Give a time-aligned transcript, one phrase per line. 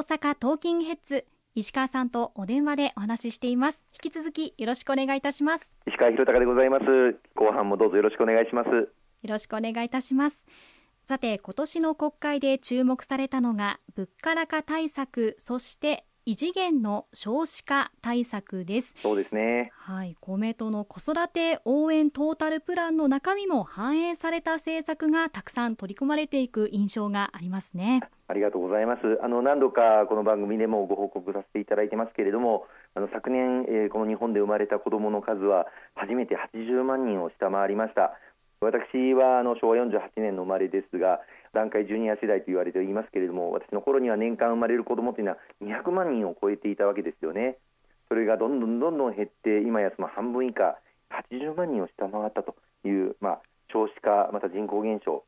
[0.00, 3.84] 阪トーキングヘッズ石川さんとお電話でお話ししています。
[3.92, 5.74] 引き続きよろしくお願いいたします。
[5.86, 6.84] 石川博隆でございます。
[7.34, 8.70] 後半もどうぞよろしくお願いします。
[8.70, 8.86] よ
[9.24, 10.46] ろしくお願いいたします。
[11.02, 18.94] さて今年の国会で注目されたのが物価高対策そして異次元の少子化対策です。
[19.02, 19.72] そうですね。
[19.74, 20.16] はい。
[20.20, 28.02] 公明党の子育て応援トータルプランの中身も反映された政策がたくさん取り組まれていく印象がありますね。
[28.28, 29.00] ありがとうございます。
[29.22, 38.12] あの何度かこの番組でもご報告させていただいてますけれどもあの昨年、えー、この日本で生まれた子どもの数は初めて80万人を下回りました。
[38.60, 41.20] 私はあの昭和48年の生まれですが
[41.52, 47.56] 団塊ジュニア世代と言われていますけれども私の頃には年間生まれる子どもというのは200万人を超えていたわけですよね。
[48.08, 50.78] それがどんどんどんどん減って今やその半分以下
[51.10, 53.40] 80万人を下回ったという、まあ、
[53.72, 55.24] 少子化また人口減少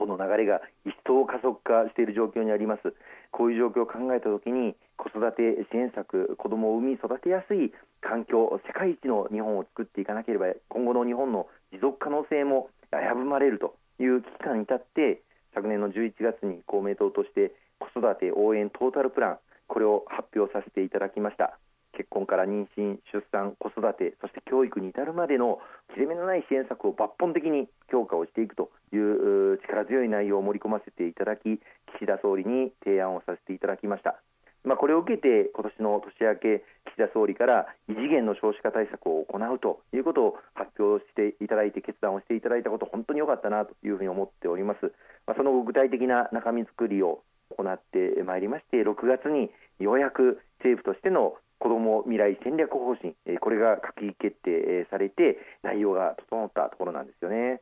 [0.00, 2.94] この流れが一層加速化している状況にあります。
[3.30, 15.22] こういう状況を考えたときに子育て支援策子どもを産み育てやすい環境世界一の日本を作っていかなければ今後の日本の持続可能性も危ぶまれるという危機感に立って
[15.54, 21.58] 昨年の11月に公明党として子育て応援トータルプランこれを発表させていただきました
[21.92, 25.58] 結婚から妊娠、出産、子育てそして教育に至るまでの
[25.94, 31.60] 切れ目のない支援策を抜本的に強化をしていくという力強い内容を盛り込ませていただき
[31.98, 34.20] 岸田総理に提案をさせていただきました。
[34.64, 36.64] まあ、これを受けて今年の年明け
[37.00, 44.92] 田総理から異次元の少子化対策を行うということを発表していただいて決断をしていただいたこと本当に良かったなというふうに思っております、
[45.26, 47.22] まあ、その具体的な中身作りを
[47.56, 57.60] 行ってまいりまして6月にようやく政府としての子ども未来戦略方針これが閣議決定されて内容が整ったところなんですよね。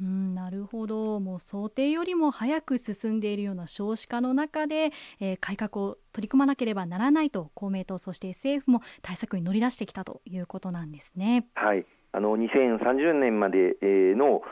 [0.00, 11.46] うん、なるほどもう想定よりも早く進んでいるような少子化の中で、えー、改革を取り組まなければならないと公明党そして政府も対策に乗り出してきたということなんですね。
[11.54, 14.42] はいあの2030年までの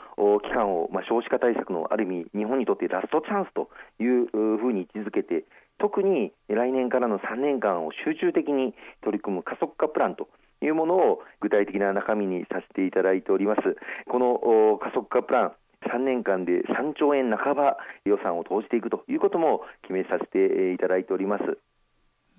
[0.41, 3.69] 期間を、まあ、少子化対策のある意味日本にとってラストチャンスと
[3.99, 5.45] いうふうに位置づけて
[5.79, 8.73] 特に来年からの3年間を集中的に
[9.03, 10.27] 取り組む加速化プランと
[10.61, 13.61] いうものを具体的な中身にさせていただいております。
[14.09, 15.51] この加速化プラン
[15.93, 21.57] 3年間で3兆円半ば予算を投じていくということも決めさせていただいております。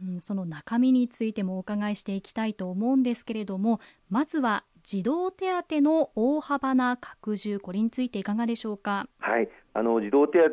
[0.01, 3.81] うん、その中身についてもお伺いしていきたいと思うんですけれども
[4.11, 9.07] まずは児童手当の大幅な拡充これについていかがでしょうか？
[9.19, 10.49] はいあの児童手当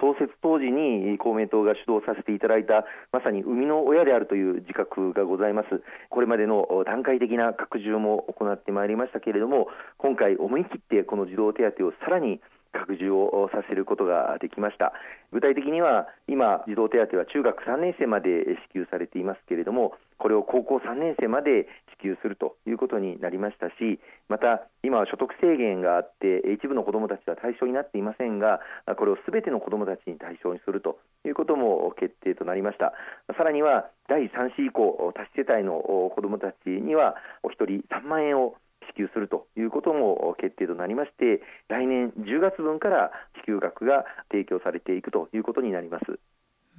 [0.00, 9.68] 創設当時に公明党が主導させていただいたまさに生みの親であるという自覚がございますこれまでの段階的な拡充も行ってまいりましたけれども
[9.98, 12.40] 今回思い切ってこの児童手当をさらに
[12.72, 14.92] 拡充をさせることができました。
[15.32, 21.68] 具体的には今児童手当は中学3年生まで支給されていますけれどもこれを高校3年生まで
[22.00, 28.60] 支給するということになりましたしまた今は所得制限があって一部の子どもたちは対象になっていませんが
[28.96, 32.92] これをすべての子どもたちに対象にするということも決定となりました。
[33.36, 35.82] さらには第3子以降多子世帯の
[36.14, 38.56] 子どもたちにはお一人3万円を
[38.88, 43.10] 支給するということも決定となりまして来年10月分から
[43.40, 46.18] 支給額が提供されていくということになります。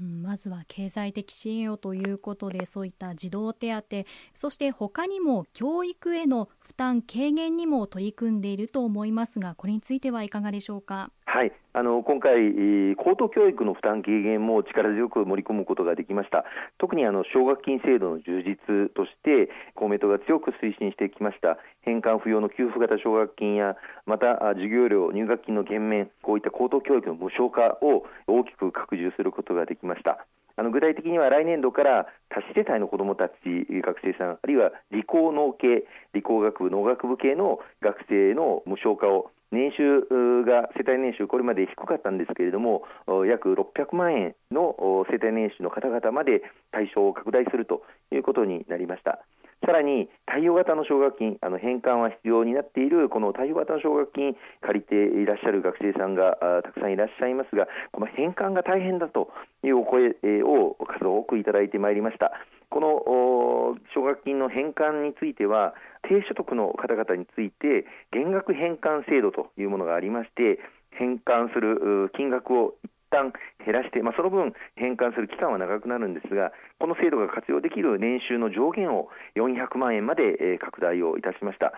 [0.02, 11.12] まずは経済的支援をということでそういった児童手当そして他にも教育への負担軽減にも取り組んでいると思いますがこれについてはいかがでしょうか？
[11.26, 12.52] はいあの今回、
[12.98, 16.44] 高等教育の負担軽減も力強く盛り込むことができました。
[16.78, 21.58] 特にあの奨学金制度の充実として公明党が強く推進してきました。
[21.84, 30.26] 返還不要の給付型奨学金やまた授業料、入学金の減免こういった高等教育の無償化を大きく拡充することができました。
[30.58, 33.34] あの具体的には来年度から多子世帯の子どもたち
[33.72, 40.02] 学生さんあるいは理工農系理工学部農学部系の学生の無償化を年収
[40.44, 42.84] が世帯年収これまで低かったんですけれども
[43.28, 44.76] 約600万円の
[45.10, 47.82] 世帯年収の方々まで対象を拡大すると
[48.12, 49.26] いうことになりました。
[49.70, 54.34] さらに貸与型の奨学金あの返還は必要になっているこの貸与型の奨学金
[54.66, 59.30] 借りていらっしゃる学生さんがたくさんいらっしゃいますがこの返還が大変だと
[59.62, 62.32] いうお声を数多くいただいてまいりました。
[62.72, 70.58] この奨学金の返還については低所得の方々について減額返還制度というものがありまして
[70.98, 73.34] 返還する金額を一旦
[73.66, 81.74] 減らして、まあ、その分返還する期間は長くなるんですがこの制度が活用できる年収の上限を400万円まで拡大をいたしました。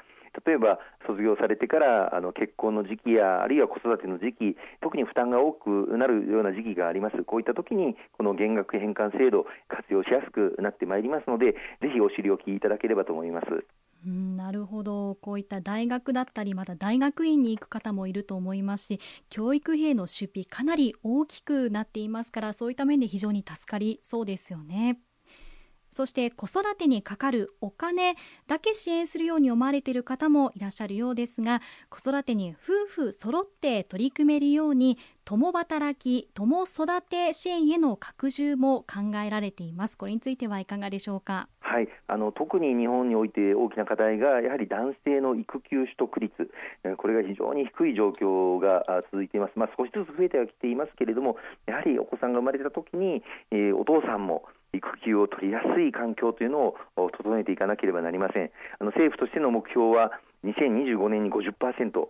[0.45, 11.51] 例えば卒業されてからあの結婚の時期やあるいは子育ての時期特に負担が多くなるような時期がありますこういった時にこの減額返還制度活用しやすくなってまいりますので
[11.81, 13.65] ぜひお知りおきいただければと思います。
[14.03, 15.15] うん、なるほど。
[15.21, 18.99] こういった大学だったりまた大学院に行く方もいると思いますし
[19.29, 24.99] 教育費への出費かなり大きくなっていますからそういった面で非常に助かりそうですよね。
[25.93, 28.15] そして子育てにかかるお金
[28.47, 39.97] だけ支援するように思われている方もいらっしゃるようですが子育てに夫婦揃って取り組めるように共働き共育て支援への拡充も考えられています。
[39.97, 41.49] これについてはいかがでしょうか？
[41.71, 46.51] はい、あの特に日本において大きな課題がやはり男性の育休取得率、
[46.97, 51.37] これが非常に低い状況が続いています、まあ、少しずつ増えてはきていますけれども、
[51.67, 56.75] やはりお子さんが生まれたときに、えー、お父さんも育休を取りやすい環境というのを
[57.11, 58.51] 整えていかなければなりません。
[58.79, 60.11] あの政府としての目標は
[60.43, 61.53] 2025年に50%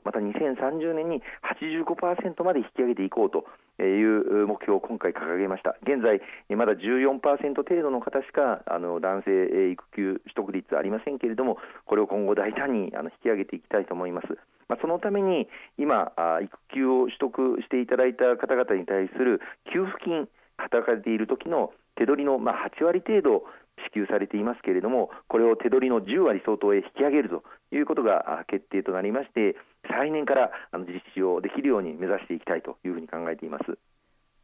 [0.04, 1.22] また2030年に
[1.60, 3.46] 85%まで引き上げていこうと
[3.84, 5.76] いう目標を今回掲げました。
[5.84, 6.22] 現在
[6.56, 14.28] まだ14%程度の方しかあの男性育休取得率ありませんけれどもこれを今後大胆にあの引き上げていきたいと思います。
[14.68, 19.42] まあ、そのために今育休を取得していただいた方々に対する
[19.74, 23.44] 給付金働かれている時の手取りのまあ8割程度
[23.86, 27.44] 支給されていますけれどもこれを手取りの10割相当へ引き上げると
[27.76, 33.78] いうことが決定となりまして来年から実施をできるように目指していきたいというふうに考えています。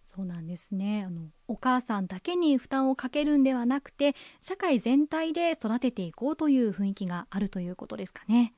[0.03, 8.53] そうなんですねあのお母さんだけに負担をかけるんではなくて社会全体で育てていこうという雰囲気があるということですかね。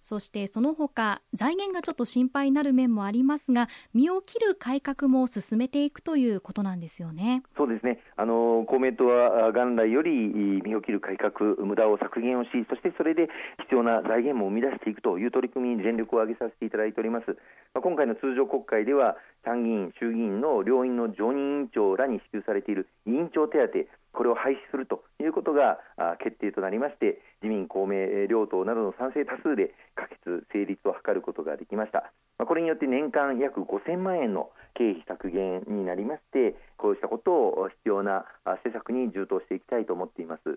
[0.00, 7.42] そしてその他財源がちょっと心配になる面もありますが身を切る改革も進めていくということなんですよね。
[7.56, 8.00] そうですね。
[8.16, 13.28] あの公明党は元来より身を切る改革無駄を削減をしそしてそれで
[13.62, 17.26] 必要な財源も生み出していくという取り組みに全力を挙げさせていただいております、
[17.74, 25.78] まあ、今回の通常国会では参議院衆議院の両院の常任委員長らに支給されている委員長手当これを廃止するということが
[26.22, 32.12] 決定となりまして自民、公明両党などの賛成多数で可決、成立を図ることができました。
[32.38, 38.24] これによって年間約5000万円の経費削減になりましてこうしたことを必要な
[38.64, 40.48] 施策に充当していきたいと思っています。
[40.48, 40.54] わ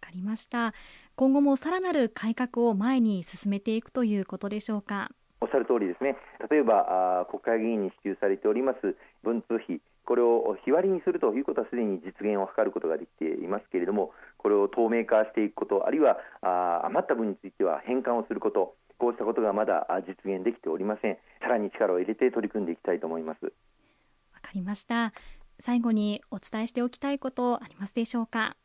[0.00, 0.72] かりました。
[1.16, 5.10] 今後もさらなる改革を前に進めていくということでしょうか？
[5.40, 6.16] おっしゃる通りですね。
[6.48, 9.80] 例えば国会議員に支給されております文通費。
[10.06, 14.12] これを日割りにするということはすでに実現を図ることができていますけれども
[14.44, 21.18] これを透明化していくことあるいはあ余った分については返還をすることこうしたことがまだ実現できておりません。
[21.40, 23.44] さらに力を入れて取り組んでいきたいと思います。
[23.46, 23.50] わ
[24.40, 25.12] かりました。
[25.58, 28.56] 最後にお伝えしておきたいことありますでしょうか？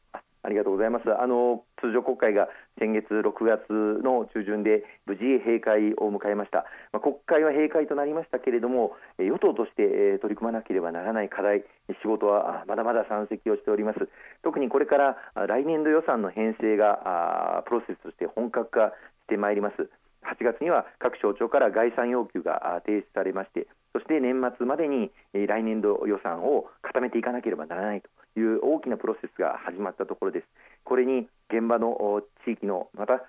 [0.44, 1.06] ありがとうございます。
[1.12, 2.48] あの通常国会が
[2.80, 3.70] 先月6月
[4.04, 6.66] の中旬で無事閉会を迎えました。
[6.94, 11.66] まあ、国会は閉会となりましたけれども、与党として取り組まなければならない課題、
[12.02, 14.08] 仕事はまだまだ山積をしております。
[14.44, 18.94] 特にこれから来年度予算の編成がプロセスとして本格化
[19.26, 19.90] してまいります。
[20.30, 30.46] 8月には各省庁から概算要求が提出されまして、そして年末までに来年度予算を固めていかなければならないという大きなプロセスが始まったところです。
[30.84, 33.26] これに現場の地域のまた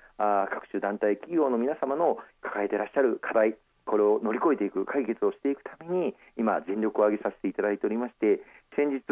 [0.51, 3.57] 各種団体企業の皆様の抱えていらっしゃる課題
[3.87, 8.41] これを乗り越えていく解決をしていくために今全力を挙げさせていただいておりまして
[8.81, 9.05] 先日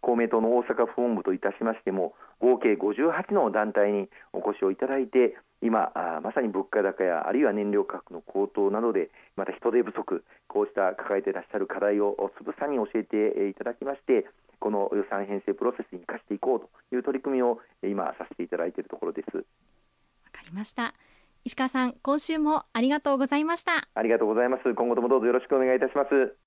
[0.00, 14.26] 公明党の大阪府本部といたしましても合計58の団体にお越しをいただいて今まさに物価高やあるいは燃料価格の高騰などでまた人手不足こうした抱えていらっしゃる課題をつぶさに教えていただきまして
[14.58, 16.60] この予算編成プロセスに生かしていこう
[16.90, 19.36] という取り組みを今させていただいているところです。
[19.36, 19.42] わ
[20.32, 20.94] かりました。
[21.44, 23.88] 石川さん今週もありがとうございました。
[23.94, 24.74] ありがとうございます。
[24.74, 26.41] 今後ともどうぞよろしくお願いいたします